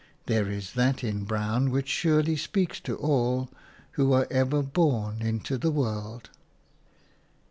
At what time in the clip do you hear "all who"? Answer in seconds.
2.95-4.13